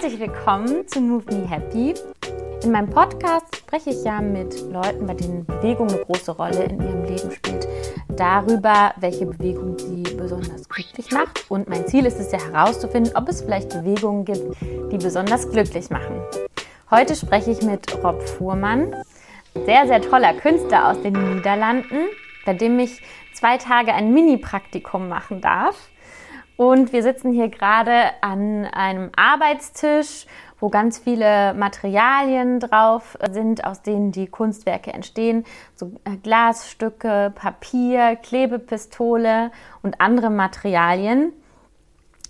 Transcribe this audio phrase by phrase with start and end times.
[0.00, 1.92] Herzlich willkommen zu Move Me Happy.
[2.64, 6.80] In meinem Podcast spreche ich ja mit Leuten, bei denen Bewegung eine große Rolle in
[6.80, 7.68] ihrem Leben spielt,
[8.08, 11.44] darüber, welche Bewegung sie besonders glücklich macht.
[11.50, 14.56] Und mein Ziel ist es ja herauszufinden, ob es vielleicht Bewegungen gibt,
[14.90, 16.18] die besonders glücklich machen.
[16.90, 18.96] Heute spreche ich mit Rob Fuhrmann,
[19.66, 22.06] sehr, sehr toller Künstler aus den Niederlanden,
[22.46, 23.02] bei dem ich
[23.34, 25.89] zwei Tage ein Mini-Praktikum machen darf.
[26.60, 30.26] Und wir sitzen hier gerade an einem Arbeitstisch,
[30.58, 35.46] wo ganz viele Materialien drauf sind, aus denen die Kunstwerke entstehen.
[35.74, 39.52] So äh, Glasstücke, Papier, Klebepistole
[39.82, 41.32] und andere Materialien.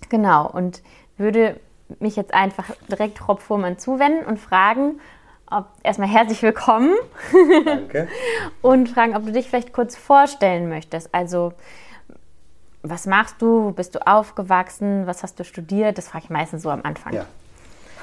[0.07, 0.81] Genau, und
[1.17, 1.59] würde
[1.99, 5.01] mich jetzt einfach direkt Rob Fuhrmann zuwenden und fragen,
[5.47, 6.95] ob, erstmal herzlich willkommen.
[7.65, 8.07] Danke.
[8.61, 11.13] und fragen, ob du dich vielleicht kurz vorstellen möchtest.
[11.13, 11.51] Also,
[12.83, 13.65] was machst du?
[13.65, 15.07] Wo bist du aufgewachsen?
[15.07, 15.97] Was hast du studiert?
[15.97, 17.13] Das frage ich meistens so am Anfang.
[17.13, 17.25] Ja.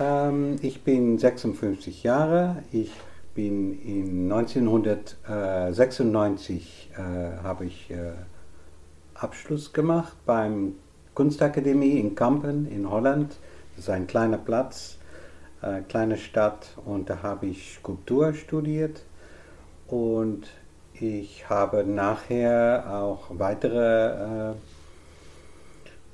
[0.01, 2.63] Ähm, ich bin 56 Jahre.
[2.73, 2.93] Ich
[3.35, 6.97] bin in 1996 äh,
[7.43, 8.13] habe ich äh,
[9.15, 10.75] Abschluss gemacht beim
[11.15, 13.37] Kunstakademie in Kampen in Holland.
[13.75, 14.99] Das ist ein kleiner Platz,
[15.63, 19.03] äh, kleine Stadt und da habe ich Skulptur studiert
[19.89, 20.47] und
[21.01, 24.55] ich habe nachher auch weitere äh,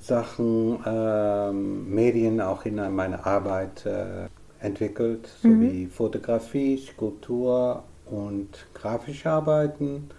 [0.00, 4.28] Sachen, äh, Medien auch in meine Arbeit äh,
[4.60, 5.90] entwickelt, sowie mhm.
[5.90, 10.10] Fotografie, Skulptur und grafische Arbeiten.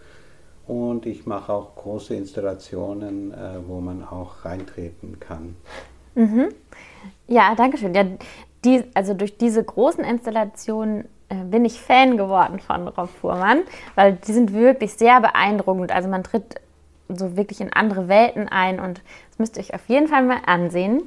[0.67, 5.55] Und ich mache auch große Installationen, äh, wo man auch reintreten kann.
[6.15, 6.49] Mhm.
[7.27, 7.93] Ja, danke schön.
[7.93, 8.05] Ja,
[8.63, 13.63] die, also durch diese großen Installationen bin ich Fan geworden von Rob Fuhrmann,
[13.95, 15.91] weil die sind wirklich sehr beeindruckend.
[15.91, 16.61] Also man tritt
[17.09, 20.39] so wirklich in andere Welten ein und das müsst ihr euch auf jeden Fall mal
[20.45, 21.03] ansehen.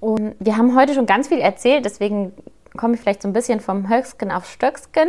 [0.00, 2.32] Und wir haben heute schon ganz viel erzählt, deswegen
[2.76, 5.08] komme ich vielleicht so ein bisschen vom Höchsken auf Stöcksken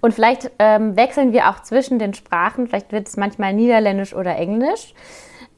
[0.00, 4.36] und vielleicht ähm, wechseln wir auch zwischen den Sprachen, vielleicht wird es manchmal Niederländisch oder
[4.36, 4.94] Englisch.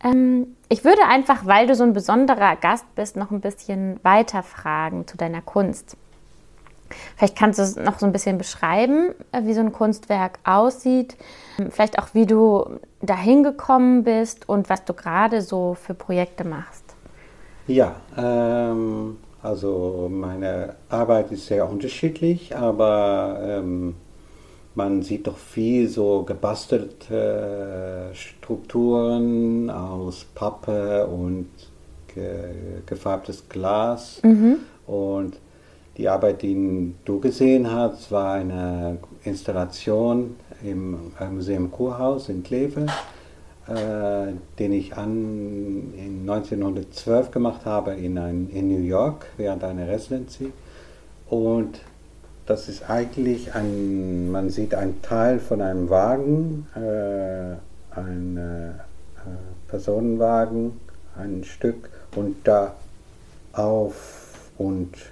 [0.02, 4.42] Ähm, ich würde einfach, weil du so ein besonderer Gast bist, noch ein bisschen weiter
[4.42, 5.96] fragen zu deiner Kunst.
[7.16, 11.16] Vielleicht kannst du es noch so ein bisschen beschreiben, äh, wie so ein Kunstwerk aussieht.
[11.70, 16.84] Vielleicht auch, wie du dahin gekommen bist und was du gerade so für Projekte machst.
[17.66, 23.94] Ja, ähm, also meine Arbeit ist sehr unterschiedlich, aber ähm,
[24.74, 31.48] man sieht doch viel so gebastelte Strukturen aus Pappe und
[32.14, 34.20] ge gefärbtes Glas.
[34.22, 34.56] Mhm.
[34.86, 35.38] Und
[35.96, 42.86] die Arbeit, die du gesehen hast, war eine Installation im Museum Kurhaus in Kleve,
[43.66, 49.86] äh, den ich an, in 1912 gemacht habe in, ein, in New York während einer
[49.86, 50.52] Residency.
[51.28, 51.80] Und
[52.46, 57.56] das ist eigentlich ein, man sieht einen Teil von einem Wagen, äh,
[57.98, 58.72] ein äh,
[59.68, 60.80] Personenwagen,
[61.16, 62.74] ein Stück und da
[63.52, 65.11] auf und äh,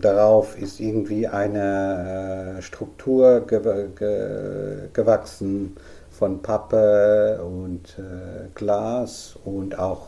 [0.00, 3.60] darauf ist irgendwie eine äh, Struktur ge
[3.94, 5.76] ge gewachsen
[6.10, 10.06] von Pappe und äh, Glas und auch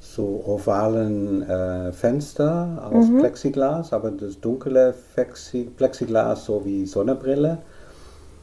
[0.00, 3.20] so ovalen äh, Fenster aus mhm.
[3.20, 7.58] Plexiglas, aber das dunkle Plexi Plexiglas so wie Sonnenbrille.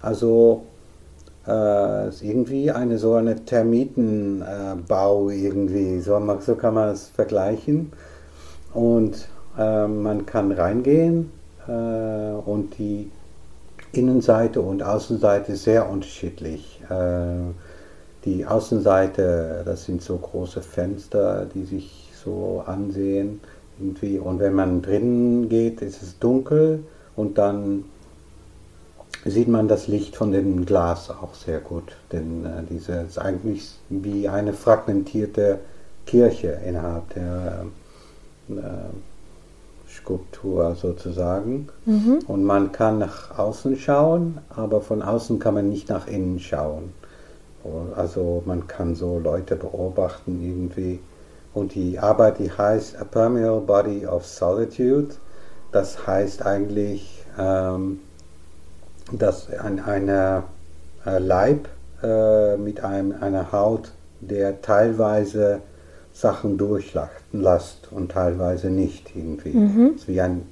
[0.02, 0.64] Also
[1.48, 7.94] äh, ist irgendwie eine so eine Termitenbau irgendwie, so, so kann man es vergleichen.
[8.74, 11.32] Und äh, man kann reingehen
[11.68, 13.10] äh, und die
[13.94, 16.82] Innenseite und Außenseite sehr unterschiedlich.
[16.90, 17.52] Äh,
[18.26, 23.42] die Außenseite, das sind so große Fenster, die sich so ansehen.
[23.80, 24.20] Irgendwie.
[24.20, 26.84] Und wenn man drinnen geht, ist es dunkel
[27.16, 27.86] und dann
[29.26, 31.96] sieht man das Licht von dem Glas auch sehr gut.
[32.12, 35.60] Denn äh, diese ist eigentlich wie eine fragmentierte
[36.06, 37.66] Kirche innerhalb der
[38.50, 38.54] äh,
[40.02, 41.68] Skulptur sozusagen.
[41.86, 42.20] Mhm.
[42.28, 46.94] Und man kann nach außen schauen, aber von außen kann man nicht nach innen schauen.
[47.96, 51.00] Also man kann so Leute beobachten irgendwie.
[51.54, 55.16] Und die Arbeit, die heißt A Permeable Body of Solitude.
[55.72, 58.00] Das heißt eigentlich, ähm,
[59.12, 60.44] dass ein eine,
[61.06, 61.68] äh, Leib
[62.02, 65.62] äh, mit einem, einer Haut, der teilweise
[66.14, 69.52] Sachen durchlässt und teilweise nicht irgendwie.
[69.52, 69.92] Mhm.
[69.96, 70.44] Es ist wie ein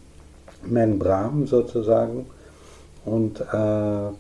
[0.64, 2.26] Membran sozusagen.
[3.06, 4.12] Und äh,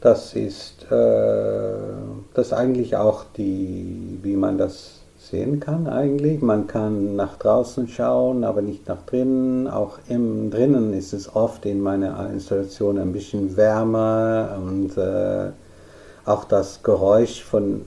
[0.00, 1.72] das ist äh,
[2.34, 6.40] das ist eigentlich auch die, wie man das sehen kann eigentlich.
[6.42, 9.66] Man kann nach draußen schauen, aber nicht nach drinnen.
[9.66, 15.50] Auch im drinnen ist es oft in meiner Installation ein bisschen wärmer und äh,
[16.24, 17.82] auch das Geräusch von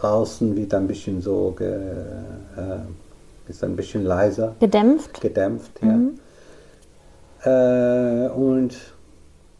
[0.00, 4.54] draußen wird ein bisschen so ge, äh, ist ein bisschen leiser.
[4.60, 5.20] Gedämpft.
[5.20, 5.88] Gedämpft, ja.
[5.88, 6.18] Mhm.
[7.44, 8.76] Äh, und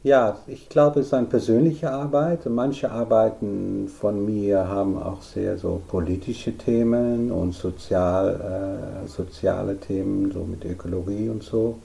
[0.05, 2.47] ja, ich glaube, es ist eine persönliche Arbeit.
[2.47, 10.31] Manche Arbeiten von mir haben auch sehr so politische Themen und sozial, äh, soziale Themen,
[10.31, 11.79] so mit Ökologie und so.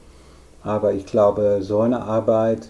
[0.63, 2.69] Aber ich glaube, so eine Arbeit,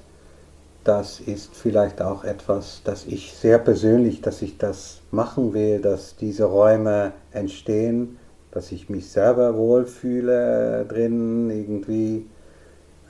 [0.83, 6.15] das ist vielleicht auch etwas, das ich sehr persönlich, dass ich das machen will, dass
[6.15, 8.17] diese Räume entstehen,
[8.51, 12.27] dass ich mich selber wohlfühle drin irgendwie.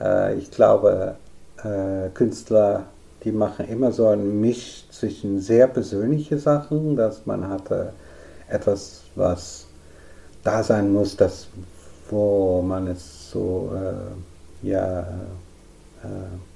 [0.00, 1.16] Äh, ich glaube,
[1.62, 2.84] äh, Künstler,
[3.24, 7.92] die machen immer so einen Misch zwischen sehr persönliche Sachen, dass man hatte
[8.48, 9.66] etwas, was
[10.42, 11.48] da sein muss, das,
[12.10, 16.53] wo man es so, äh, ja, äh,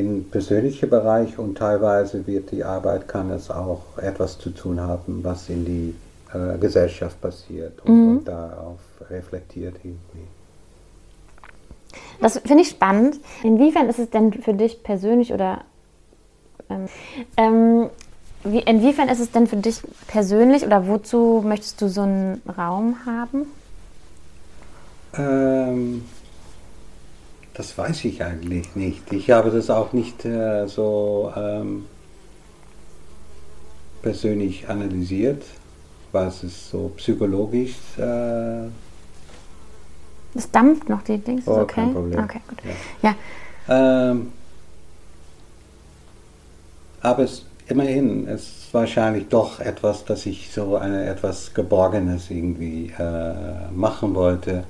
[0.00, 5.22] in persönlicher Bereich und teilweise wird die Arbeit, kann es auch etwas zu tun haben,
[5.22, 5.94] was in die
[6.32, 8.08] äh, Gesellschaft passiert und, mhm.
[8.18, 10.26] und darauf reflektiert irgendwie.
[12.20, 13.18] Das finde ich spannend.
[13.42, 15.62] Inwiefern ist es denn für dich persönlich oder
[16.68, 16.86] ähm,
[17.36, 17.90] ähm,
[18.44, 22.96] wie, inwiefern ist es denn für dich persönlich oder wozu möchtest du so einen Raum
[23.04, 23.46] haben?
[25.14, 26.04] Ähm,
[27.54, 29.12] das weiß ich eigentlich nicht.
[29.12, 31.86] Ich habe das auch nicht äh, so ähm,
[34.02, 35.42] persönlich analysiert,
[36.12, 38.68] was es so psychologisch äh,
[40.34, 41.46] es dampft noch, die Dings.
[41.46, 41.74] Oh, okay.
[41.74, 42.24] Kein Problem.
[42.24, 42.58] Okay, gut.
[43.02, 43.14] Ja.
[43.68, 44.10] ja.
[44.10, 44.32] Ähm,
[47.00, 52.92] aber es, immerhin, es ist wahrscheinlich doch etwas, dass ich so eine etwas Geborgenes irgendwie
[52.98, 54.64] äh, machen wollte.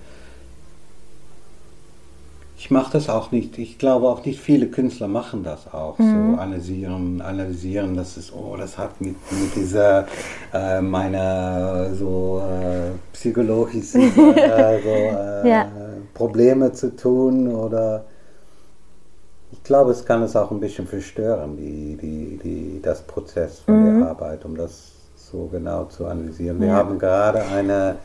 [2.61, 3.57] Ich mache das auch nicht.
[3.57, 5.99] Ich glaube auch nicht viele Künstler machen das auch.
[5.99, 6.35] Mhm.
[6.35, 10.07] So analysieren, analysieren, das ist, oh, das hat mit, mit dieser
[10.53, 14.03] äh, meiner so äh, psychologischen
[14.37, 15.69] äh, so, äh, ja.
[16.13, 18.05] Probleme zu tun oder
[19.53, 23.75] ich glaube, es kann es auch ein bisschen verstören, die, die, die, das Prozess von
[23.75, 24.01] mhm.
[24.01, 26.61] der Arbeit, um das so genau zu analysieren.
[26.61, 26.75] Wir ja.
[26.75, 27.97] haben gerade eine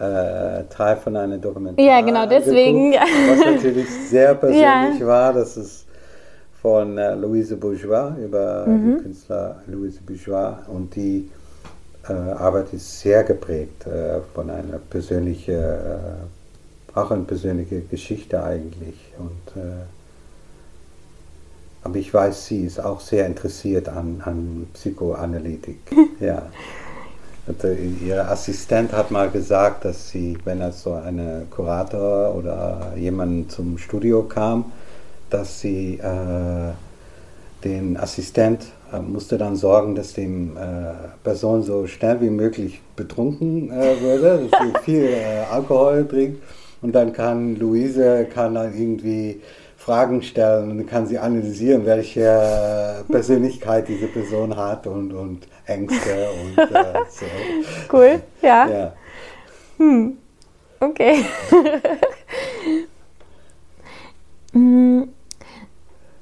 [0.00, 1.86] äh, Teil von einer Dokumentation.
[1.86, 2.92] Ja, genau, deswegen.
[2.92, 5.06] Was natürlich sehr persönlich ja.
[5.06, 5.86] war, das ist
[6.60, 8.96] von äh, Louise Bourgeois über mhm.
[8.96, 11.30] die Künstler Louise Bourgeois und die
[12.08, 19.12] äh, Arbeit ist sehr geprägt äh, von einer persönlichen, äh, auch eine persönliche Geschichte eigentlich
[19.18, 19.84] und äh,
[21.82, 25.78] aber ich weiß, sie ist auch sehr interessiert an, an Psychoanalytik.
[26.20, 26.42] ja.
[28.04, 33.78] Ihre Assistent hat mal gesagt, dass sie, wenn es so eine Kurator oder jemand zum
[33.78, 34.72] Studio kam,
[35.30, 36.72] dass sie äh,
[37.64, 43.70] den Assistent äh, musste dann sorgen, dass die äh, Person so schnell wie möglich betrunken
[43.70, 46.42] äh, würde, dass sie viel äh, Alkohol trinkt.
[46.82, 49.40] Und dann kann Luise kann dann irgendwie
[49.80, 56.58] Fragen stellen und kann sie analysieren, welche Persönlichkeit diese Person hat und, und Ängste und
[56.58, 57.24] äh, so.
[57.90, 58.68] Cool, ja.
[58.68, 58.92] ja.
[59.78, 60.18] Hm.
[60.80, 61.24] Okay.
[64.52, 65.08] Hm.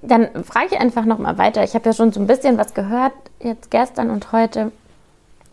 [0.02, 1.64] Dann frage ich einfach nochmal weiter.
[1.64, 4.71] Ich habe ja schon so ein bisschen was gehört, jetzt gestern und heute.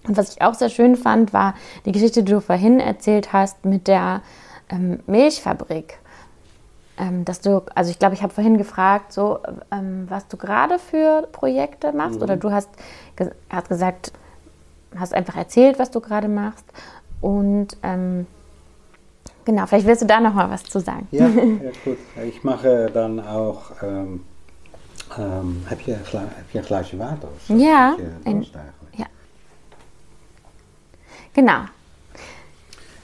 [0.05, 3.63] Und was ich auch sehr schön fand, war die Geschichte, die du vorhin erzählt hast
[3.63, 4.21] mit der
[4.69, 5.99] ähm, Milchfabrik
[6.97, 9.39] ähm, dass du, also ich glaube, ich habe vorhin gefragt, so,
[9.71, 12.23] ähm, was du gerade für Projekte machst, mhm.
[12.23, 12.69] oder du hast,
[13.15, 14.11] ge hast gesagt,
[14.97, 16.65] hast einfach erzählt, was du gerade machst.
[17.21, 18.27] Und ähm,
[19.43, 21.07] genau, vielleicht willst du da noch mal was zu sagen.
[21.11, 21.97] Ja, ja gut.
[22.23, 24.21] Ich mache dann auch, ähm,
[25.65, 27.29] heb, je, heb je een glaasje water?
[27.45, 28.45] Ja, ein,
[28.91, 29.07] ja.
[31.31, 31.63] Genau.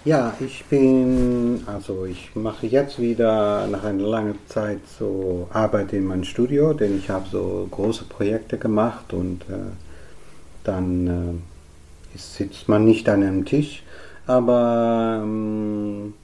[0.04, 6.06] Ja, ich bin, also ich mache jetzt wieder nach einer langen Zeit so Arbeit in
[6.06, 9.74] meinem Studio, denn ich habe so große Projekte gemacht und äh,
[10.64, 11.08] dann
[12.16, 13.84] äh, sitzt man nicht an einem Tisch,
[14.26, 16.16] aber ähm,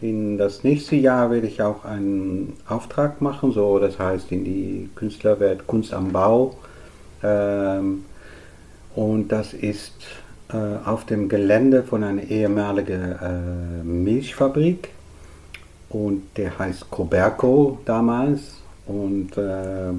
[0.00, 4.90] in das nächste Jahr werde ich auch einen Auftrag machen, so das heißt in die
[4.96, 6.56] Künstlerwelt Kunst am Bau.
[7.22, 8.04] Ähm,
[8.96, 9.94] und das ist
[10.52, 14.90] äh, auf dem Gelände von einer ehemaligen äh, Milchfabrik
[15.88, 19.92] und der heißt Coberco damals und äh,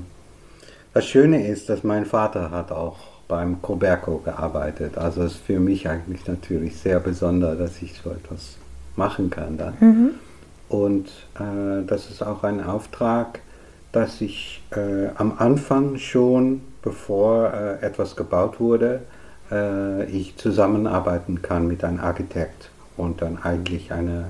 [0.93, 4.97] das Schöne ist, dass mein Vater hat auch beim Coberco gearbeitet.
[4.97, 8.57] Also es ist für mich eigentlich natürlich sehr besonders, dass ich so etwas
[8.95, 9.73] machen kann dann.
[9.79, 10.09] Mhm.
[10.69, 11.07] Und
[11.39, 13.39] äh, das ist auch ein Auftrag,
[13.91, 19.01] dass ich äh, am Anfang schon, bevor äh, etwas gebaut wurde,
[19.53, 24.25] äh, ich zusammenarbeiten kann mit einem Architekt und dann eigentlich eine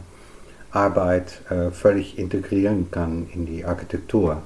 [0.72, 4.42] Arbeit äh, völlig integrieren kann in die Architektur.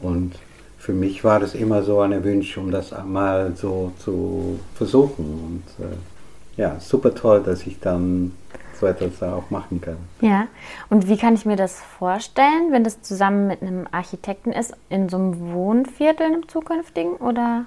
[0.00, 0.32] Und
[0.78, 5.62] für mich war das immer so ein Wunsch, um das mal so zu versuchen.
[5.78, 8.32] Und äh, ja, super toll, dass ich dann
[8.80, 9.98] so etwas auch machen kann.
[10.20, 10.48] Ja,
[10.88, 15.08] und wie kann ich mir das vorstellen, wenn das zusammen mit einem Architekten ist, in
[15.08, 17.66] so einem Wohnviertel im zukünftigen oder?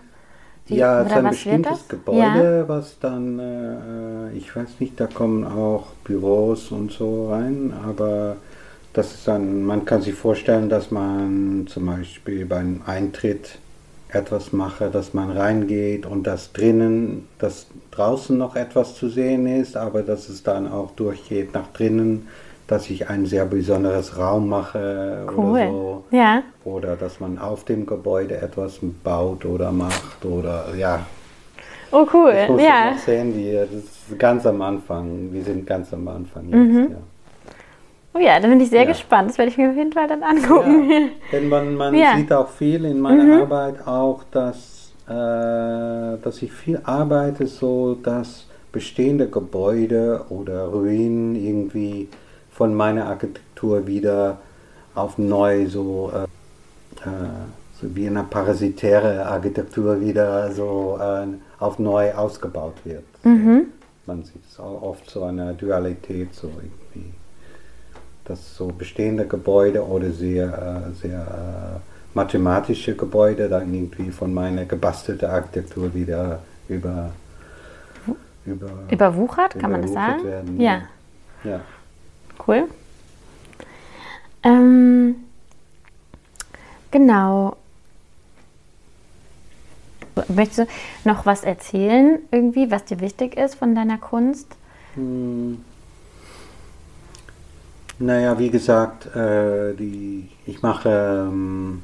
[0.68, 2.70] Wie, ja, es ist ein bestimmtes Gebäude, ja.
[2.70, 8.38] was dann, äh, ich weiß nicht, da kommen auch Büros und so rein, aber
[8.94, 13.58] das ist dann, man kann sich vorstellen, dass man zum Beispiel beim Eintritt
[14.10, 19.76] etwas mache, dass man reingeht und dass drinnen, dass draußen noch etwas zu sehen ist,
[19.76, 22.28] aber dass es dann auch durchgeht nach drinnen,
[22.68, 25.44] dass ich ein sehr besonderes Raum mache cool.
[25.44, 26.04] oder so.
[26.12, 26.44] Ja.
[26.64, 31.06] Oder dass man auf dem Gebäude etwas baut oder macht oder ja.
[31.92, 32.92] Oh cool, ich muss ja.
[32.92, 36.88] Noch sehen, wie, das ist ganz am Anfang, wir sind ganz am Anfang jetzt, mhm.
[36.92, 36.98] ja.
[38.16, 38.88] Oh ja, da bin ich sehr ja.
[38.88, 39.32] gespannt.
[39.32, 40.90] Das werde ich mir auf jeden Fall dann angucken.
[40.90, 41.00] Ja,
[41.32, 42.16] denn man, man ja.
[42.16, 43.42] sieht auch viel in meiner mhm.
[43.42, 52.08] Arbeit auch, dass, äh, dass ich viel arbeite, so dass bestehende Gebäude oder Ruinen irgendwie
[52.54, 54.38] von meiner Architektur wieder
[54.96, 56.24] auf neu so, äh,
[57.08, 57.14] äh,
[57.82, 61.28] so wie eine parasitäre Architektur wieder so äh,
[61.60, 63.04] auf neu ausgebaut wird.
[63.24, 63.68] Mhm.
[64.06, 67.14] Man sieht es auch oft so eine Dualität so irgendwie
[68.26, 71.80] dass so bestehende Gebäude oder sehr, äh, sehr äh,
[72.14, 77.12] mathematische Gebäude dann irgendwie von meiner gebastelten Architektur wieder über,
[78.46, 80.24] über überwuchert, kann man das sagen?
[80.24, 80.60] Werden.
[80.60, 80.82] Ja.
[81.44, 81.62] ja.
[82.48, 82.68] Cool.
[84.44, 85.16] Ähm,
[86.92, 87.56] genau.
[90.28, 94.48] Möchtest du noch was erzählen, irgendwie, was dir wichtig ist von deiner Kunst?
[94.96, 95.64] Hm.
[98.00, 101.82] Naja, wie gesagt, äh, die, ich mache ähm,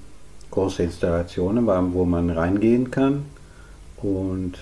[0.52, 3.26] große Installationen, wo man reingehen kann.
[3.98, 4.58] Und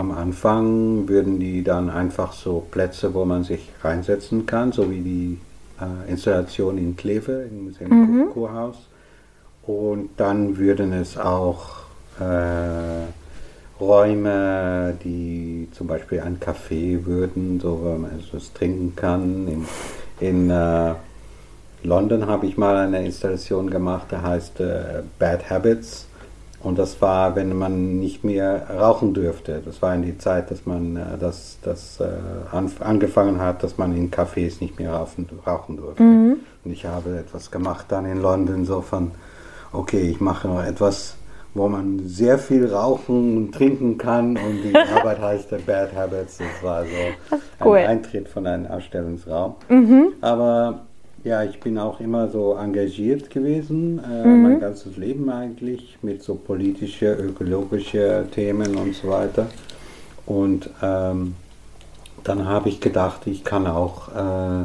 [0.00, 5.00] am Anfang würden die dann einfach so Plätze, wo man sich reinsetzen kann, so wie
[5.00, 5.38] die
[5.78, 7.46] äh, Installation in Kleve,
[7.80, 8.30] im mhm.
[8.32, 8.76] Kurhaus.
[9.66, 11.80] Und dann würden es auch
[12.18, 13.04] äh,
[13.78, 19.48] Räume, die zum Beispiel ein Café würden, so wo man etwas trinken kann.
[19.48, 19.66] In,
[20.26, 20.94] in äh,
[21.82, 26.06] London habe ich mal eine Installation gemacht, der heißt äh, Bad Habits.
[26.62, 29.62] Und das war, wenn man nicht mehr rauchen dürfte.
[29.64, 32.08] Das war in die Zeit, dass man äh, das, das äh,
[32.52, 36.02] an, angefangen hat, dass man in Cafés nicht mehr rauchen, rauchen durfte.
[36.02, 36.36] Mhm.
[36.64, 39.12] Und ich habe etwas gemacht dann in London, so von,
[39.72, 41.16] okay, ich mache noch etwas,
[41.54, 44.36] wo man sehr viel rauchen und trinken kann.
[44.36, 46.38] Und die Arbeit heißt Bad Habits.
[46.38, 47.78] Das war so cool.
[47.78, 49.54] ein Eintritt von einem Ausstellungsraum.
[49.70, 50.12] Mhm.
[50.20, 50.82] Aber
[51.24, 54.42] ja, ich bin auch immer so engagiert gewesen, äh, mhm.
[54.42, 59.46] mein ganzes Leben eigentlich, mit so politische, ökologische Themen und so weiter.
[60.26, 61.34] Und ähm,
[62.24, 64.64] dann habe ich gedacht, ich kann auch äh,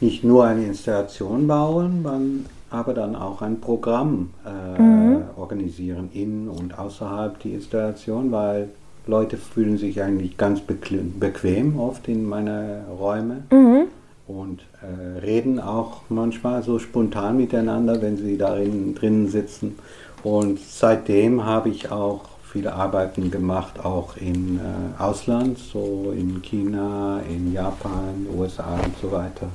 [0.00, 5.22] nicht nur eine Installation bauen, aber dann auch ein Programm äh, mhm.
[5.36, 8.70] organisieren in und außerhalb die Installation, weil
[9.06, 13.42] Leute fühlen sich eigentlich ganz bequem oft in meine Räume.
[13.52, 13.86] Mhm
[14.26, 19.78] und äh, reden auch manchmal so spontan miteinander, wenn sie darin drinnen sitzen.
[20.22, 27.20] Und seitdem habe ich auch viele Arbeiten gemacht, auch im äh, Ausland, so in China,
[27.28, 29.48] in Japan, USA und so weiter,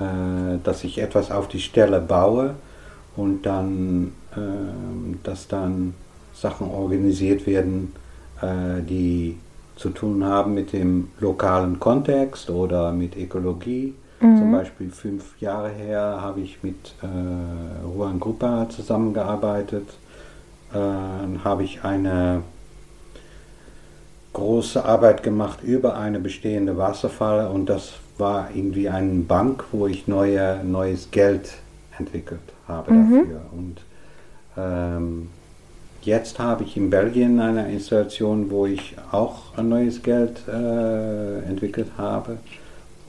[0.00, 2.56] äh, dass ich etwas auf die Stelle baue
[3.16, 5.94] und dann, ähm, dass dann
[6.34, 7.94] Sachen organisiert werden,
[8.42, 9.38] äh, die
[9.76, 13.94] zu tun haben mit dem lokalen Kontext oder mit Ökologie.
[14.20, 14.38] Mhm.
[14.38, 19.88] Zum Beispiel fünf Jahre her habe ich mit äh, Juan Grupa zusammengearbeitet.
[20.72, 20.78] Äh,
[21.44, 22.42] habe ich eine
[24.32, 30.08] große Arbeit gemacht über eine bestehende Wasserfalle und das war irgendwie eine Bank, wo ich
[30.08, 31.54] neue, neues Geld
[31.98, 33.18] entwickelt habe mhm.
[33.18, 33.40] dafür.
[33.52, 33.80] Und
[34.56, 35.30] ähm,
[36.06, 41.88] Jetzt habe ich in Belgien eine Installation, wo ich auch ein neues Geld äh, entwickelt
[41.98, 42.38] habe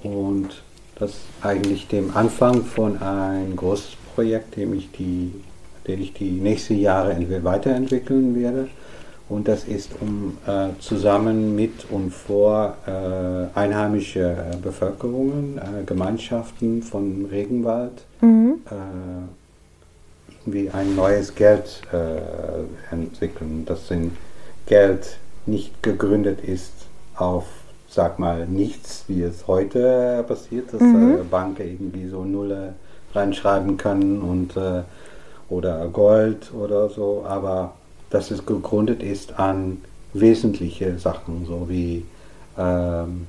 [0.02, 0.64] und
[0.96, 5.32] das eigentlich dem Anfang von einem großes Projekt, dem ich die,
[5.86, 8.68] den ich die nächsten Jahre weiterentwickeln werde.
[9.30, 14.22] Und das ist um äh, zusammen mit und vor äh, einheimische
[14.54, 18.56] äh, Bevölkerungen, äh, Gemeinschaften von Regenwald, mhm.
[20.48, 23.64] Äh, irgendwie ein neues Geld äh, entwickeln.
[23.66, 24.16] Das sind
[24.66, 26.74] Geld nicht gegründet ist
[27.16, 27.46] auf,
[27.90, 31.30] sag mal, nichts, wie es heute passiert, dass mhm.
[31.30, 32.76] Banken irgendwie so Nulle
[33.14, 34.56] reinschreiben können und
[35.50, 37.74] oder Gold oder so, aber
[38.10, 39.78] dass es gegründet ist an
[40.14, 42.04] wesentliche Sachen, so wie
[42.58, 43.28] ähm,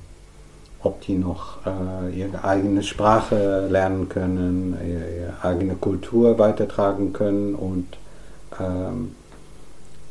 [0.81, 7.85] ob die noch äh, ihre eigene Sprache lernen können, ihre eigene Kultur weitertragen können und
[8.59, 9.15] ähm,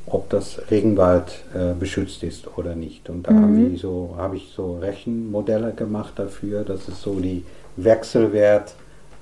[0.06, 3.08] ob das Regenwald äh, beschützt ist oder nicht.
[3.10, 3.42] Und da mhm.
[3.42, 7.44] habe ich, so, hab ich so Rechenmodelle gemacht dafür, dass es so die
[7.76, 8.75] Wechselwert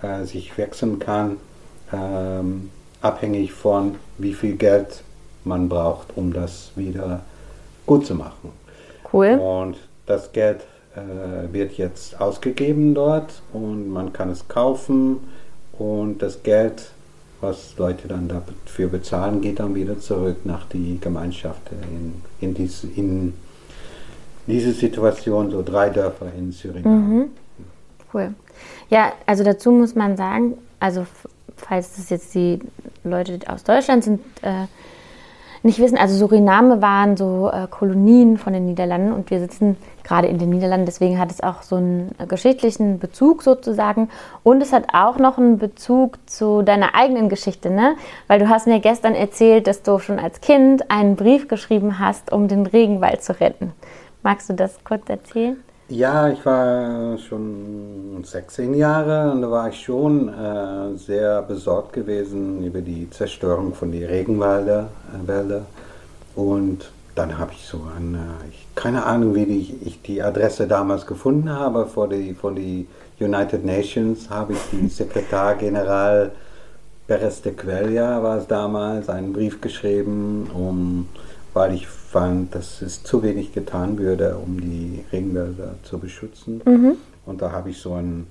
[0.02, 1.38] äh, sich wechseln kann,
[1.92, 2.70] ähm,
[3.02, 5.02] abhängig von wie viel Geld
[5.44, 7.20] man braucht, um das wieder
[7.86, 8.50] gut zu machen.
[9.12, 9.38] Cool.
[9.38, 9.76] Und
[10.06, 10.60] das Geld
[11.52, 15.18] wird jetzt ausgegeben dort und man kann es kaufen
[15.78, 16.90] und das Geld,
[17.40, 22.86] was Leute dann dafür bezahlen, geht dann wieder zurück nach die Gemeinschaft in, in, diese,
[22.88, 23.34] in
[24.46, 26.96] diese Situation, so drei Dörfer in Suriname.
[26.96, 27.24] Mhm.
[28.12, 28.34] Cool.
[28.88, 31.06] Ja, also dazu muss man sagen, also
[31.56, 32.60] falls das jetzt die
[33.04, 34.66] Leute aus Deutschland sind, äh,
[35.66, 40.28] nicht wissen, also Suriname waren so äh, Kolonien von den Niederlanden und wir sitzen gerade
[40.28, 44.08] in den Niederlanden, deswegen hat es auch so einen äh, geschichtlichen Bezug sozusagen
[44.42, 47.96] und es hat auch noch einen Bezug zu deiner eigenen Geschichte, ne?
[48.28, 52.32] Weil du hast mir gestern erzählt, dass du schon als Kind einen Brief geschrieben hast,
[52.32, 53.72] um den Regenwald zu retten.
[54.22, 55.56] Magst du das kurz erzählen?
[55.88, 62.64] Ja, ich war schon 16 Jahre und da war ich schon äh, sehr besorgt gewesen
[62.64, 64.88] über die Zerstörung von den Regenwälder.
[65.28, 65.60] Äh.
[66.34, 71.06] Und dann habe ich so eine, ich, keine Ahnung, wie die, ich die Adresse damals
[71.06, 72.88] gefunden habe, vor die, von die
[73.20, 76.32] United Nations habe ich die Sekretär General
[77.06, 81.08] Perez de Quelia war es damals, einen Brief geschrieben, um,
[81.54, 86.62] weil ich fand, dass es zu wenig getan würde, um die Regenwälder zu beschützen.
[86.64, 86.96] Mhm.
[87.26, 88.26] Und da habe ich so ein,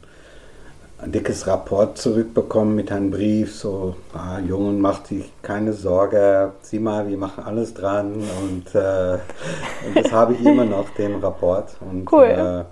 [0.97, 6.79] ein, dickes Rapport zurückbekommen mit einem Brief, so, ah, Jungen, macht sich keine Sorge, sieh
[6.79, 8.15] mal, wir machen alles dran.
[8.15, 9.19] Und, äh,
[9.85, 11.75] und das habe ich immer noch, den Rapport.
[11.79, 12.25] Und, cool.
[12.25, 12.63] Äh,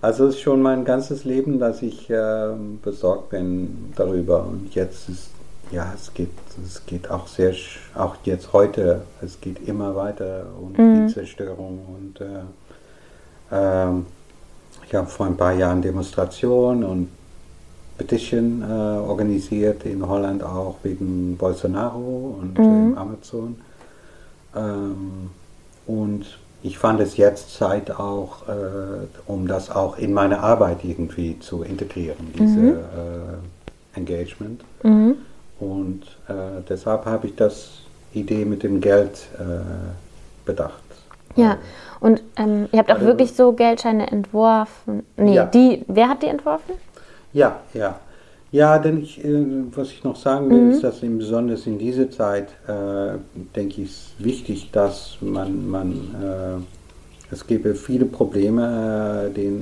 [0.00, 2.50] also es ist schon mein ganzes Leben, dass ich äh,
[2.82, 4.46] besorgt bin darüber.
[4.46, 5.30] Und jetzt ist
[5.70, 6.30] ja, es geht,
[6.64, 7.54] es geht auch sehr,
[7.94, 11.06] auch jetzt heute, es geht immer weiter um mhm.
[11.06, 13.92] die Zerstörung und äh, äh,
[14.86, 17.08] ich habe vor ein paar Jahren Demonstrationen und
[17.98, 22.94] Petition äh, organisiert in Holland auch wegen Bolsonaro und mhm.
[22.94, 23.56] äh, Amazon.
[24.54, 25.30] Ähm,
[25.86, 31.38] und ich fand es jetzt Zeit auch, äh, um das auch in meine Arbeit irgendwie
[31.38, 32.74] zu integrieren, diese mhm.
[32.74, 34.62] Äh, Engagement.
[34.82, 35.16] Mhm.
[35.58, 37.80] Und äh, deshalb habe ich das
[38.12, 39.42] Idee mit dem Geld äh,
[40.44, 40.82] bedacht.
[41.34, 41.58] Ja,
[42.00, 45.04] und ähm, ihr habt auch also, wirklich so Geldscheine entworfen.
[45.16, 45.44] Nee, ja.
[45.44, 46.74] die, wer hat die entworfen?
[47.32, 47.98] Ja, ja.
[48.52, 50.70] Ja, denn ich, äh, was ich noch sagen will, mhm.
[50.70, 53.18] ist, dass in, besonders in dieser Zeit, äh,
[53.54, 59.52] denke ich, ist wichtig, dass man, man äh, es gäbe viele Probleme, äh, die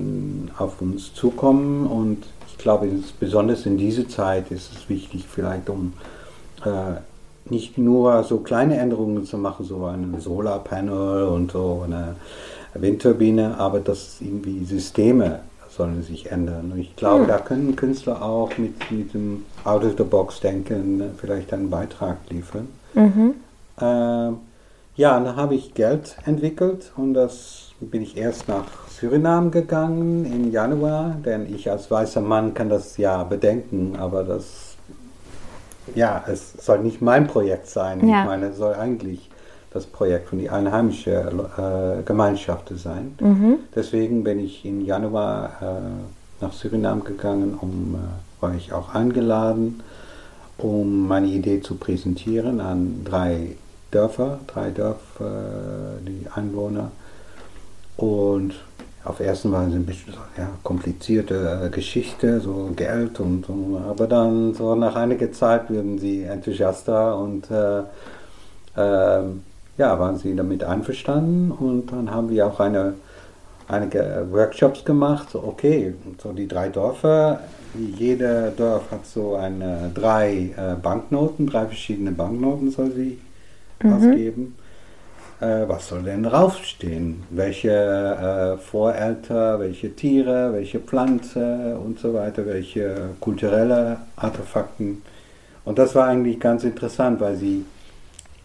[0.59, 2.25] auf uns zukommen und
[2.65, 2.89] glaube,
[3.21, 5.93] besonders in dieser Zeit ist es wichtig, vielleicht um
[6.65, 6.99] äh,
[7.49, 12.17] nicht nur so kleine Änderungen zu machen, so ein Solarpanel und so eine
[12.75, 16.73] Windturbine, aber dass irgendwie Systeme sollen sich ändern.
[16.73, 17.29] Und ich glaube, hm.
[17.29, 22.69] da können Künstler auch mit, mit dem Out-of-the-Box-Denken vielleicht einen Beitrag liefern.
[22.95, 23.35] Mhm.
[23.79, 24.33] Äh,
[24.97, 30.53] ja, dann habe ich Geld entwickelt und das bin ich erst nach Suriname gegangen im
[30.53, 34.77] Januar, denn ich als weißer Mann kann das ja bedenken, aber das,
[35.95, 38.09] ja, es soll nicht mein Projekt sein.
[38.09, 38.21] Ja.
[38.21, 39.31] Ich meine, es soll eigentlich
[39.73, 43.17] das Projekt von die einheimische äh, Gemeinschaft sein.
[43.19, 43.57] Mhm.
[43.75, 49.83] Deswegen bin ich im Januar äh, nach Suriname gegangen, um, äh, war ich auch eingeladen,
[50.57, 53.57] um meine Idee zu präsentieren an drei
[53.95, 56.91] Dörfer, drei Dörfer, äh, die Einwohner.
[57.97, 58.55] Und
[59.05, 64.55] auf ersten Mal ein bisschen ja, komplizierte äh, Geschichte, so Geld und so, aber dann
[64.55, 67.81] so nach einiger Zeit wurden sie enthusiaster und äh,
[68.77, 69.23] äh,
[69.77, 71.51] ja, waren sie damit einverstanden.
[71.51, 72.95] Und dann haben wir auch eine,
[73.69, 77.41] einige Workshops gemacht, so okay, so die drei Dörfer,
[77.75, 83.19] jeder Dorf hat so eine, drei äh, Banknoten, drei verschiedene Banknoten soll sie
[83.83, 83.93] mhm.
[83.93, 84.57] ausgeben
[85.41, 87.25] äh, was soll denn draufstehen?
[87.31, 95.03] Welche äh, Voreltern, welche Tiere, welche Pflanze und so weiter, welche kulturelle Artefakten.
[95.65, 97.65] Und das war eigentlich ganz interessant, weil sie,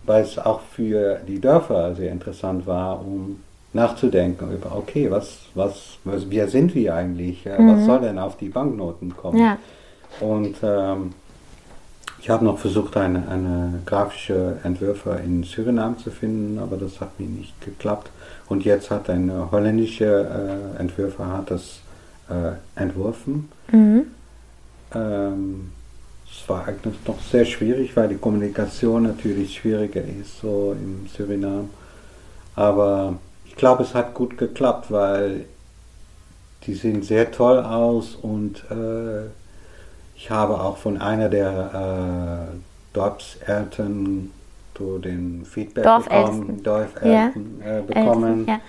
[0.06, 6.00] weil es auch für die Dörfer sehr interessant war, um nachzudenken über, okay, was, was,
[6.04, 7.46] was wer sind wir eigentlich?
[7.46, 7.76] Äh, Mhm.
[7.76, 9.38] Was soll denn auf die Banknoten kommen?
[9.38, 9.58] Ja.
[10.20, 11.12] Und ähm,
[12.22, 17.20] ich habe noch versucht, eine, eine grafische Entwürfe in Suriname zu finden, aber das hat
[17.20, 18.10] mir nicht geklappt.
[18.48, 20.06] Und jetzt hat eine holländische
[20.76, 21.80] äh, Entwürfer hat das
[22.30, 23.50] äh, entworfen.
[23.72, 24.08] Mhm.
[24.94, 25.72] Ähm,
[26.30, 31.70] es war eigentlich noch sehr schwierig, weil die Kommunikation natürlich schwieriger ist, so im Suriname.
[32.56, 35.46] Aber ich glaube, es hat gut geklappt, weil
[36.66, 39.30] die sehen sehr toll aus und äh,
[40.20, 42.56] ich habe auch von einer der äh,
[42.94, 44.32] Dorfseltern
[44.78, 48.48] so den Feedback bekommen, Dorfälten äh, bekommen.
[48.48, 48.60] Ja.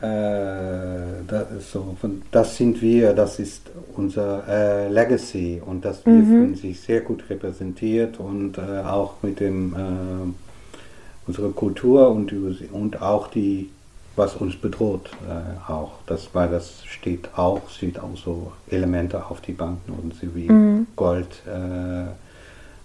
[0.00, 3.62] Äh, das, ist so, von, das sind wir, das ist
[3.96, 6.24] unser äh, Legacy und das wir Mhm.
[6.26, 12.32] fühlen sich sehr gut repräsentiert und äh, auch mit dem äh, unsere Kultur und,
[12.72, 13.70] und auch die,
[14.18, 15.92] was uns bedroht, äh, auch.
[16.06, 20.86] Das, weil das steht auch, sieht auch so Elemente auf die Banknoten, so wie Mhm.
[20.96, 21.28] Gold.
[21.46, 22.10] Äh,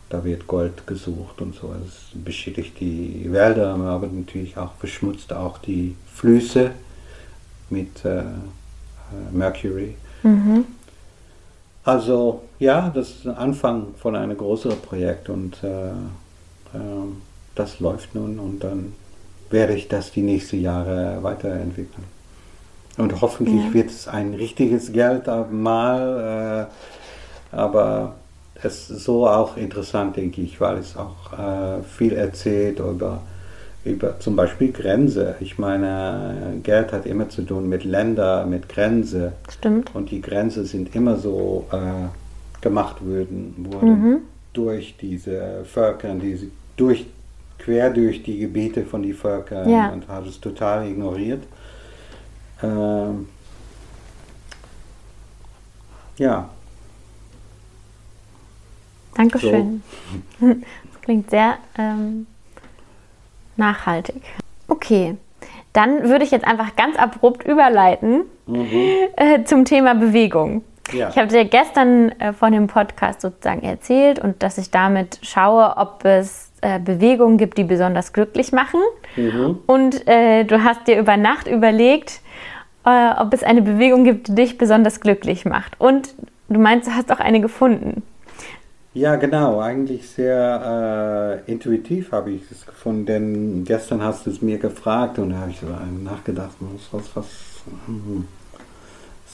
[0.10, 1.74] da wird Gold gesucht und so.
[1.86, 6.72] Es beschädigt die Wälder, aber natürlich auch verschmutzt auch die Flüsse
[7.72, 8.24] mit äh, äh,
[9.32, 9.96] Mercury.
[10.22, 10.66] Mhm.
[11.84, 15.90] Also ja, das ist der Anfang von einem größeren Projekt und äh,
[16.76, 17.18] ähm,
[17.56, 18.94] das läuft nun und dann
[19.54, 22.04] werde ich das die nächsten Jahre weiterentwickeln.
[22.98, 23.74] Und hoffentlich Ja.
[23.74, 26.68] wird es ein richtiges Geld mal,
[27.54, 28.16] äh, aber
[28.62, 33.22] es ist so auch interessant, denke ich, weil es auch äh, viel erzählt über,
[33.84, 35.36] über zum Beispiel Grenze.
[35.40, 39.34] Ich meine, Geld hat immer zu tun mit Ländern, mit Grenze.
[39.50, 39.94] Stimmt.
[39.96, 42.08] Und die Grenzen sind immer so äh,
[42.62, 44.18] gemacht würden, wurden Mhm.
[44.54, 47.06] durch diese Völker, diese, durch,
[47.64, 49.90] quer durch die Gebiete von den Völkern Ja.
[49.90, 51.44] und hat es total ignoriert.
[52.62, 53.28] Ähm,
[56.18, 56.50] ja,
[59.16, 59.84] Dankeschön.
[60.40, 62.28] Das klingt sehr ähm,
[63.58, 64.22] nachhaltig.
[64.70, 65.18] Okay,
[65.74, 68.22] dann würde ich jetzt einfach ganz abrupt überleiten
[69.18, 70.64] äh, zum Thema Bewegung.
[70.94, 71.10] Ja.
[71.10, 75.76] Ich habe dir gestern äh, von dem Podcast sozusagen erzählt und dass ich damit schaue,
[75.76, 78.80] ob es äh, Bewegungen gibt, die besonders glücklich machen.
[79.68, 82.22] Und äh, du hast dir über Nacht überlegt,
[82.86, 85.80] äh, ob es eine Bewegung gibt, die dich besonders glücklich macht.
[85.80, 86.16] Und
[86.50, 88.04] du meinst, du hast auch eine gefunden.
[88.94, 89.60] Ja, genau.
[89.60, 95.18] Eigentlich sehr äh, intuitiv habe ich es gefunden, denn gestern hast du es mir gefragt
[95.20, 95.68] und da habe ich so
[96.04, 97.26] nachgedacht, was, was, was,
[97.88, 98.28] hm,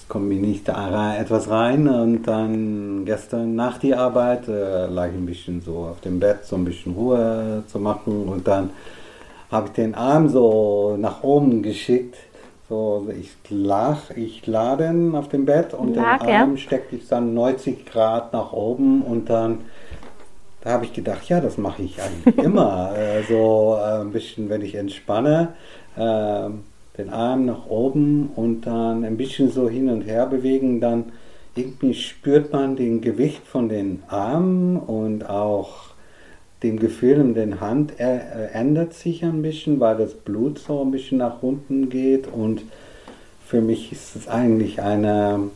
[0.10, 5.14] kommt mir nicht da etwas rein und dann gestern nach der Arbeit äh, lag ich
[5.14, 8.72] ein bisschen so auf dem Bett, so ein bisschen Ruhe zu machen und dann
[9.52, 12.16] habe ich den Arm so nach oben geschickt.
[12.68, 16.42] So, ich lag, ich lade auf dem Bett und Lag, den ja.
[16.42, 19.60] Arm steckte ich dann 90 Grad nach oben und dann
[20.62, 22.94] da habe ich gedacht, ja, das mache ich eigentlich immer.
[22.96, 25.54] äh, so äh, ein bisschen, wenn ich entspanne,
[25.96, 26.50] äh,
[27.00, 31.06] den Arm nach oben und dann ein bisschen so hin und her bewegen, dann
[31.56, 35.90] irgendwie spürt man den Gewicht von den Armen und auch
[36.62, 40.92] dem Gefühl in den Hand äh, ändert sich ein bisschen, weil das Blut so ein
[40.92, 42.64] bisschen nach unten geht und
[43.46, 45.50] für mich ist es eigentlich eine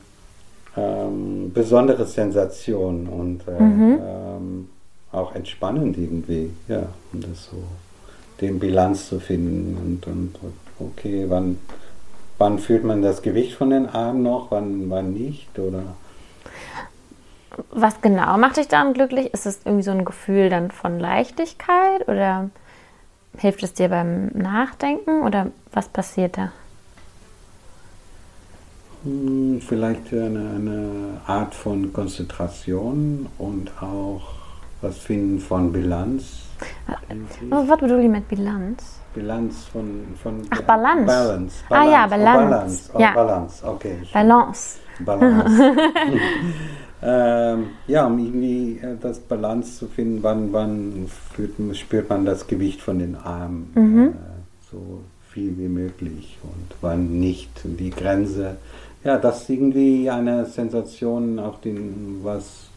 [0.78, 4.70] ähm, besondere Sensation und äh, ähm,
[5.12, 7.58] auch entspannend irgendwie, ja, um das so,
[8.42, 10.36] den Bilanz zu finden und, und
[10.92, 11.58] okay, wann,
[12.38, 15.84] wann fühlt man das Gewicht von den Armen noch, wann, wann nicht oder
[17.72, 19.34] Was genau macht dich dann glücklich?
[19.34, 22.50] Ist es irgendwie so ein Gefühl dann von Leichtigkeit oder
[23.38, 26.52] hilft es dir beim Nachdenken oder was passiert da?
[29.04, 34.22] Hm, Vielleicht eine, eine Art von Konzentration und auch
[34.82, 36.44] was finden von Bilanz.
[37.50, 38.84] Wat bedoel je met balans?
[39.14, 41.06] Bilanz von, von Ach, Balance.
[41.06, 41.64] Balance.
[41.70, 42.50] Ah ja, Oh, Balance.
[42.50, 42.90] Balance.
[42.94, 43.14] Oh, Ja.
[43.14, 43.66] Balance.
[43.68, 43.96] Okay.
[44.14, 44.78] Balance.
[45.00, 45.74] Balance.
[47.02, 52.26] ähm, ja, um irgendwie äh, das Balance zu finden, wann, wann fühlt, man- spürt man
[52.26, 54.08] das Gewicht von den Armen Mhm.
[54.08, 54.12] äh,
[54.72, 58.58] so viel wie möglich und wann nicht die Grenze.
[59.04, 62.68] Ja, das ist irgendwie eine Sensation, auch den, was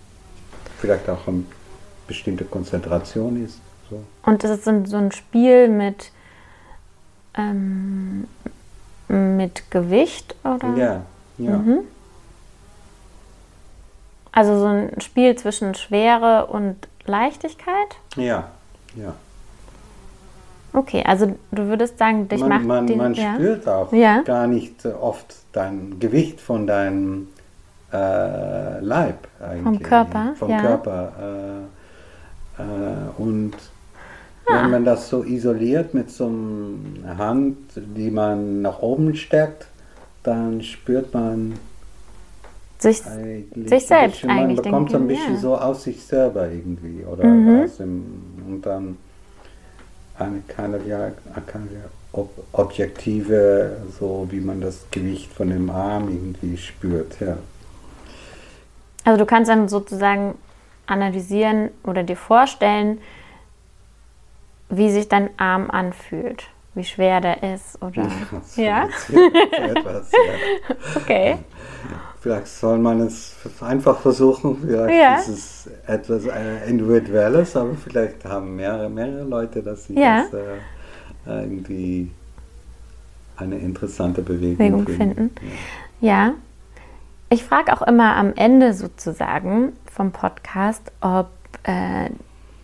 [0.79, 1.45] vielleicht auch eine
[2.07, 3.61] bestimmte Konzentration ist.
[3.91, 4.03] So.
[4.25, 6.11] Und das ist so ein, so ein Spiel mit
[7.37, 8.27] ähm,
[9.09, 10.75] mit Gewicht oder?
[10.77, 11.03] Ja,
[11.39, 11.57] ja.
[11.57, 11.79] Mhm.
[14.33, 17.97] Also so ein Spiel zwischen Schwere und Leichtigkeit?
[18.17, 18.51] Ja,
[18.97, 19.15] ja.
[20.73, 23.35] Okay, also du würdest sagen, dich macht Man, man, den, man ja.
[23.35, 24.21] spürt auch Ja.
[24.23, 27.29] gar nicht oft dein Gewicht von deinem
[27.93, 29.83] äh, Leib eigentlich.
[29.83, 30.61] Körper, Vom ja.
[30.61, 31.13] Körper.
[32.59, 32.65] Äh, äh,
[33.17, 33.55] und
[34.49, 34.63] Ah.
[34.63, 39.67] wenn man das so isoliert mit so einer Hand, die man nach oben steckt,
[40.23, 41.55] dann spürt man
[42.79, 45.41] sich, Sich selbst bisschen, man eigentlich, bekommt so ein bisschen ja.
[45.41, 47.65] so aus sich selber irgendwie oder Mhm.
[47.65, 48.05] aus dem
[48.47, 48.99] und dann
[50.19, 51.11] eine keine, ja,
[51.47, 51.67] keine
[52.13, 57.37] ob, objektive so wie man das Gewicht von dem Arm irgendwie spürt ja
[59.05, 60.35] also du kannst dann sozusagen
[60.87, 62.99] analysieren oder dir vorstellen,
[64.69, 68.07] wie sich dein Arm anfühlt, wie schwer der ist oder
[68.57, 68.89] Ja?
[69.09, 69.15] so
[69.63, 70.77] etwas, ja.
[70.97, 71.39] okay.
[72.21, 75.15] vielleicht soll man es einfach versuchen vielleicht Ja.
[75.17, 80.25] ist es etwas äh, individuelles aber vielleicht haben mehrere mehrere Leute dass sie Ja.
[80.31, 82.11] das äh, irgendwie
[83.37, 85.31] eine interessante Bewegung, Bewegung finden.
[86.01, 86.33] Ja.
[87.29, 91.29] Ich frage auch immer am Ende sozusagen vom Podcast, ob
[91.65, 92.09] äh,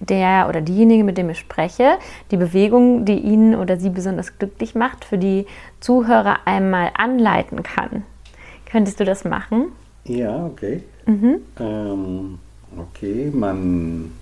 [0.08, 1.98] der oder diejenige, mit dem ich spreche,
[2.30, 5.46] die Bewegung, die ihn oder sie besonders glücklich macht, für die
[5.80, 8.04] Zuhörer einmal anleiten kann.
[8.66, 9.72] Könntest du das machen?
[10.04, 10.82] Ja, okay.
[11.06, 11.40] Mhm.
[11.60, 12.38] Ähm,
[12.76, 14.12] okay, man.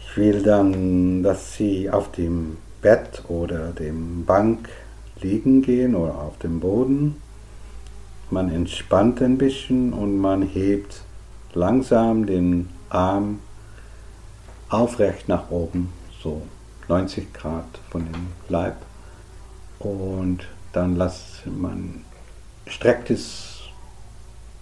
[0.00, 4.70] Ich will dann, dass Sie auf dem Bett oder dem Bank
[5.20, 7.16] liegen gehen oder auf dem Boden.
[8.30, 11.02] Man entspannt ein bisschen und man hebt
[11.52, 13.40] langsam den Arm
[14.68, 16.42] aufrecht nach oben, so
[16.88, 18.76] 90 Grad von dem Leib.
[19.78, 22.02] Und dann lässt man,
[22.66, 23.60] streckt es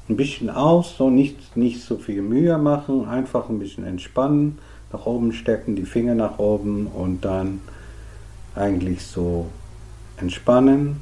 [0.09, 4.59] ein bisschen aus, so nicht, nicht so viel Mühe machen, einfach ein bisschen entspannen,
[4.93, 7.61] nach oben stecken, die Finger nach oben und dann
[8.55, 9.47] eigentlich so
[10.19, 11.01] entspannen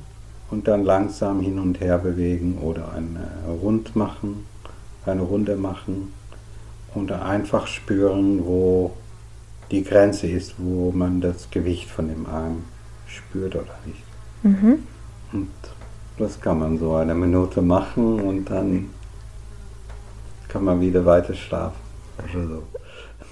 [0.51, 3.29] und dann langsam hin und her bewegen oder eine
[3.61, 4.47] Rund machen,
[5.05, 6.13] eine Runde machen
[6.95, 8.93] und einfach spüren, wo
[9.71, 12.65] die Grenze ist, wo man das Gewicht von dem Arm
[13.07, 14.03] spürt oder nicht.
[14.43, 14.87] Mhm.
[15.33, 15.51] Und
[16.19, 18.91] das kann man so eine Minute machen und dann
[20.49, 21.81] kann man wieder weiter schlafen.
[22.19, 22.63] Oder so.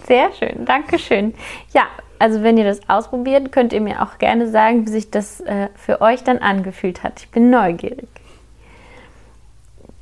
[0.07, 1.35] Sehr schön, danke schön.
[1.75, 1.83] Ja,
[2.19, 5.69] also wenn ihr das ausprobiert, könnt ihr mir auch gerne sagen, wie sich das äh,
[5.75, 7.21] für euch dann angefühlt hat.
[7.21, 8.09] Ich bin neugierig.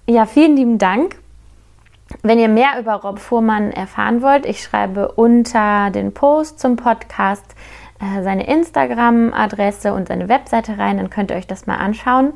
[0.06, 1.16] Ja, vielen lieben Dank.
[2.22, 7.44] Wenn ihr mehr über Rob Fuhrmann erfahren wollt, ich schreibe unter den Post zum Podcast
[8.00, 12.32] äh, seine Instagram-Adresse und seine Webseite rein, dann könnt ihr euch das mal anschauen.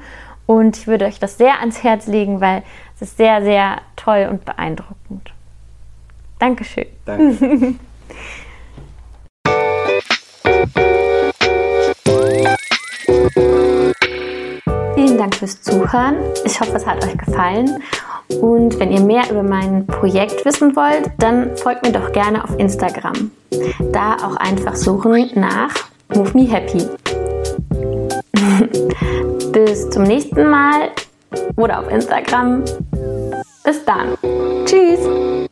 [0.47, 2.63] Und ich würde euch das sehr ans Herz legen, weil
[2.97, 5.33] es ist sehr, sehr toll und beeindruckend.
[6.39, 6.87] Dankeschön.
[7.05, 7.77] Danke.
[15.23, 16.17] Dank fürs Zuhören.
[16.45, 17.81] Ich hoffe, es hat euch gefallen.
[18.41, 22.59] Und wenn ihr mehr über mein Projekt wissen wollt, dann folgt mir doch gerne auf
[22.59, 23.31] Instagram.
[23.93, 25.73] Da auch einfach suchen nach
[26.13, 26.85] Move Me Happy.
[29.53, 30.91] Bis zum nächsten Mal
[31.57, 32.65] oder auf Instagram.
[33.63, 34.17] Bis dann.
[34.65, 35.52] Tschüss.